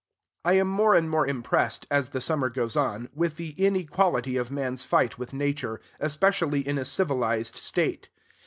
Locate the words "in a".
6.67-6.85